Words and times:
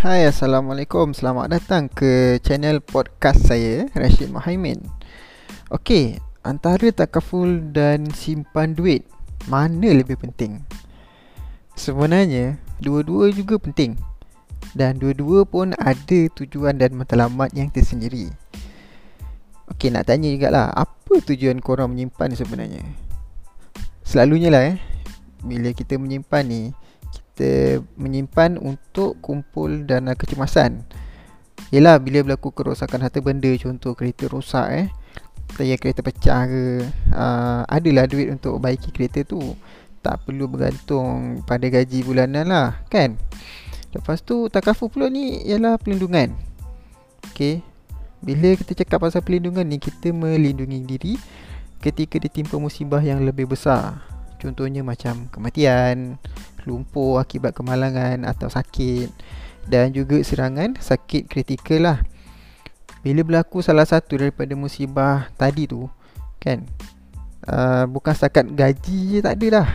Hai 0.00 0.24
Assalamualaikum. 0.24 1.12
Selamat 1.12 1.52
datang 1.52 1.84
ke 1.92 2.40
channel 2.40 2.80
podcast 2.80 3.44
saya 3.44 3.84
Rashid 3.92 4.32
Mohaimin 4.32 4.80
Okey 5.68 6.16
Antara 6.40 6.88
takaful 6.88 7.68
dan 7.68 8.08
simpan 8.08 8.72
duit 8.72 9.04
Mana 9.44 9.92
lebih 9.92 10.16
penting? 10.16 10.64
Sebenarnya 11.76 12.56
Dua-dua 12.80 13.28
juga 13.28 13.60
penting. 13.60 14.00
Dan 14.72 14.96
dua-dua 14.96 15.44
pun 15.44 15.76
ada 15.76 16.20
tujuan 16.32 16.80
dan 16.80 16.96
matlamat 16.96 17.52
yang 17.52 17.68
tersendiri. 17.68 18.32
Okey 19.68 19.92
nak 19.92 20.08
tanya 20.08 20.32
jugalah 20.32 20.72
Apa 20.72 21.20
tujuan 21.28 21.60
korang 21.60 21.92
menyimpan 21.92 22.32
sebenarnya? 22.32 22.88
Selalunya 24.00 24.48
lah 24.48 24.64
eh. 24.64 24.80
Bila 25.44 25.76
kita 25.76 26.00
menyimpan 26.00 26.48
ni 26.48 26.72
kita 27.40 27.80
menyimpan 27.96 28.60
untuk 28.60 29.16
kumpul 29.24 29.88
dana 29.88 30.12
kecemasan. 30.12 30.84
Yelah 31.72 31.96
bila 31.96 32.20
berlaku 32.20 32.52
kerosakan 32.52 33.00
harta 33.00 33.24
benda 33.24 33.48
contoh 33.56 33.96
kereta 33.96 34.28
rosak 34.28 34.68
eh 34.68 34.86
tayar 35.56 35.80
kereta 35.80 36.04
pecah 36.04 36.44
ke 36.44 36.84
uh, 37.16 37.64
adalah 37.64 38.04
duit 38.04 38.28
untuk 38.28 38.60
baiki 38.60 38.92
kereta 38.92 39.24
tu. 39.24 39.56
Tak 40.04 40.28
perlu 40.28 40.52
bergantung 40.52 41.40
pada 41.48 41.64
gaji 41.64 42.04
bulanan 42.04 42.44
lah 42.44 42.76
kan? 42.92 43.16
Lepas 43.96 44.20
tu 44.20 44.52
takafu 44.52 44.92
pula 44.92 45.08
ni 45.08 45.40
ialah 45.48 45.80
pelindungan. 45.80 46.36
Ok 47.32 47.64
bila 48.20 48.52
kita 48.52 48.84
cakap 48.84 49.00
pasal 49.00 49.24
pelindungan 49.24 49.64
ni 49.64 49.80
kita 49.80 50.12
melindungi 50.12 50.84
diri 50.84 51.16
ketika 51.80 52.20
ditimpa 52.20 52.60
musibah 52.60 53.00
yang 53.00 53.24
lebih 53.24 53.48
besar 53.48 54.04
contohnya 54.40 54.80
macam 54.80 55.28
kematian 55.28 56.16
lumpuh 56.64 57.20
akibat 57.20 57.52
kemalangan 57.52 58.24
atau 58.24 58.48
sakit 58.48 59.12
dan 59.68 59.92
juga 59.92 60.18
serangan 60.24 60.80
sakit 60.80 61.28
kritikal 61.28 61.84
lah. 61.84 61.98
Bila 63.00 63.24
berlaku 63.24 63.60
salah 63.60 63.84
satu 63.84 64.20
daripada 64.20 64.52
musibah 64.56 65.28
tadi 65.36 65.68
tu 65.68 65.88
kan 66.40 66.64
uh, 67.48 67.84
bukan 67.88 68.12
setakat 68.16 68.48
gaji 68.52 68.98
je 69.16 69.18
tak 69.20 69.36
ada 69.40 69.46
dah. 69.60 69.68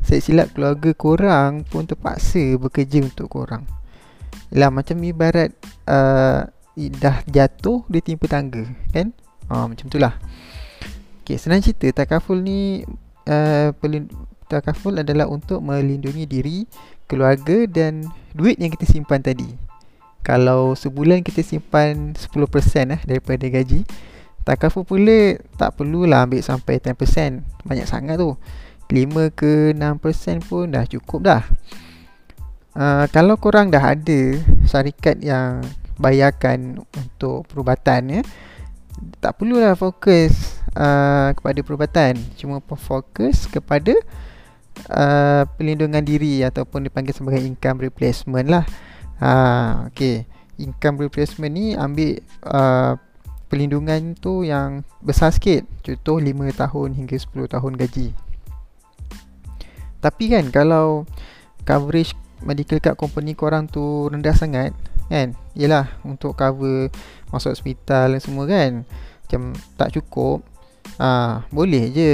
Saya 0.00 0.20
silap 0.22 0.50
keluarga 0.56 0.90
korang 0.94 1.62
pun 1.66 1.86
terpaksa 1.86 2.58
bekerja 2.58 3.02
untuk 3.04 3.30
korang. 3.30 3.62
Yalah 4.50 4.70
macam 4.74 4.98
ibarat 5.02 5.54
uh, 5.86 6.50
dah 6.74 7.16
jatuh 7.26 7.86
dia 7.86 8.02
timpa 8.02 8.26
tangga 8.26 8.66
kan? 8.90 9.14
Uh, 9.50 9.66
macam 9.66 9.86
tu 9.90 9.98
lah. 9.98 10.14
Okay, 11.22 11.38
senang 11.38 11.62
cerita 11.62 11.90
takaful 11.94 12.42
ni 12.42 12.82
uh, 13.30 13.70
takaful 14.50 14.98
adalah 14.98 15.30
untuk 15.30 15.62
melindungi 15.62 16.26
diri, 16.26 16.58
keluarga 17.06 17.70
dan 17.70 18.10
duit 18.34 18.58
yang 18.58 18.74
kita 18.74 18.90
simpan 18.90 19.22
tadi. 19.22 19.46
Kalau 20.26 20.74
sebulan 20.74 21.22
kita 21.24 21.40
simpan 21.40 22.12
10% 22.12 22.28
eh, 22.92 23.00
daripada 23.06 23.46
gaji, 23.46 23.86
takaful 24.42 24.84
pula 24.84 25.38
tak 25.56 25.78
perlulah 25.78 26.26
ambil 26.26 26.42
sampai 26.42 26.82
10%. 26.82 27.40
Banyak 27.64 27.86
sangat 27.88 28.18
tu. 28.20 28.34
5 28.90 29.30
ke 29.38 29.70
6% 29.72 30.50
pun 30.50 30.66
dah 30.66 30.84
cukup 30.84 31.20
dah. 31.22 31.42
Uh, 32.74 33.06
kalau 33.14 33.38
korang 33.38 33.70
dah 33.70 33.94
ada 33.94 34.20
syarikat 34.66 35.22
yang 35.22 35.62
bayarkan 35.94 36.82
untuk 36.94 37.46
perubatan 37.46 38.20
ya, 38.20 38.22
tak 39.22 39.40
perlulah 39.40 39.78
fokus 39.78 40.59
uh, 40.76 41.30
kepada 41.34 41.60
perubatan. 41.64 42.18
Cuma 42.38 42.62
fokus 42.62 43.46
kepada 43.46 43.94
uh, 44.90 45.44
pelindungan 45.58 46.02
diri 46.02 46.42
ataupun 46.46 46.86
dipanggil 46.86 47.14
sebagai 47.14 47.42
income 47.42 47.82
replacement 47.82 48.46
lah. 48.50 48.64
Ha, 49.20 49.30
okay. 49.90 50.24
Income 50.60 51.08
replacement 51.08 51.52
ni 51.52 51.72
ambil 51.72 52.20
uh, 52.44 52.96
pelindungan 53.48 54.14
tu 54.16 54.44
yang 54.44 54.84
besar 55.00 55.32
sikit. 55.32 55.64
Contoh 55.82 56.20
5 56.20 56.30
tahun 56.54 56.88
hingga 56.96 57.16
10 57.16 57.48
tahun 57.48 57.72
gaji. 57.80 58.08
Tapi 60.00 60.24
kan 60.32 60.48
kalau 60.48 61.04
coverage 61.68 62.16
medical 62.40 62.80
card 62.80 62.96
company 62.96 63.36
korang 63.36 63.68
tu 63.68 64.08
rendah 64.08 64.32
sangat 64.32 64.72
kan 65.12 65.36
Yelah 65.52 65.92
untuk 66.06 66.32
cover 66.32 66.88
masuk 67.28 67.52
hospital 67.52 68.16
dan 68.16 68.20
semua 68.22 68.44
kan 68.48 68.88
Macam 69.26 69.52
tak 69.76 69.92
cukup 69.92 70.40
ah 71.00 71.44
Boleh 71.50 71.90
je 71.92 72.10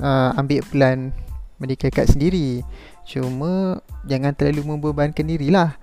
uh, 0.00 0.30
ambil 0.36 0.60
plan 0.68 1.12
medical 1.56 1.92
card 1.92 2.12
sendiri. 2.12 2.64
Cuma 3.06 3.80
jangan 4.04 4.34
terlalu 4.34 4.76
membebankan 4.76 5.24
diri 5.24 5.48
lah. 5.48 5.78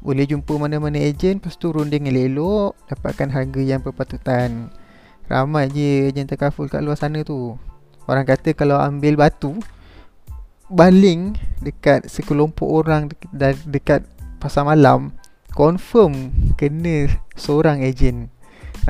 Boleh 0.00 0.24
jumpa 0.24 0.56
mana-mana 0.56 0.96
ejen 0.96 1.36
Lepas 1.36 1.60
tu 1.60 1.68
runding 1.68 2.08
elok 2.08 2.72
Dapatkan 2.88 3.28
harga 3.28 3.60
yang 3.60 3.84
berpatutan. 3.84 4.72
Ramai 5.28 5.68
je 5.70 6.08
ejen 6.08 6.24
terkaful 6.24 6.66
kat 6.66 6.80
luar 6.80 6.96
sana 6.96 7.20
tu. 7.22 7.60
Orang 8.08 8.26
kata 8.26 8.56
kalau 8.56 8.80
ambil 8.80 9.14
batu 9.14 9.60
Baling 10.70 11.34
dekat 11.58 12.06
sekelompok 12.06 12.66
orang 12.66 13.10
dekat, 13.10 13.58
dekat 13.66 14.00
pasar 14.38 14.62
malam 14.62 15.14
Confirm 15.50 16.30
kena 16.54 17.10
seorang 17.34 17.82
ejen 17.82 18.30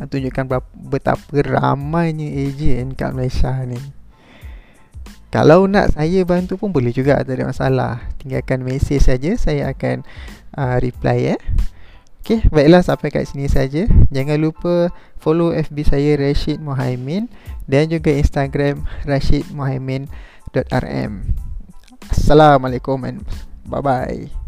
Nak 0.01 0.09
tunjukkan 0.09 0.45
betapa 0.89 1.37
ramainya 1.45 2.25
ejen 2.25 2.97
kat 2.97 3.13
Malaysia 3.13 3.53
ni 3.69 3.77
kalau 5.31 5.71
nak 5.71 5.95
saya 5.95 6.27
bantu 6.27 6.59
pun 6.59 6.75
boleh 6.75 6.91
juga 6.91 7.23
Tak 7.23 7.39
ada 7.39 7.47
masalah 7.47 7.93
Tinggalkan 8.19 8.67
mesej 8.67 8.99
saja 8.99 9.31
Saya 9.39 9.71
akan 9.71 10.03
uh, 10.59 10.83
reply 10.83 11.39
eh 11.39 11.41
Okay, 12.21 12.45
baiklah 12.53 12.85
sampai 12.85 13.09
kat 13.09 13.25
sini 13.27 13.49
saja. 13.49 13.89
Jangan 14.13 14.37
lupa 14.37 14.93
follow 15.17 15.57
FB 15.57 15.89
saya 15.89 16.21
Rashid 16.21 16.61
Mohaimin 16.61 17.33
dan 17.65 17.89
juga 17.89 18.13
Instagram 18.13 18.85
rashidmohaimin.rm. 19.09 21.13
Assalamualaikum 22.13 23.09
and 23.09 23.25
bye 23.65 23.81
bye. 23.81 24.40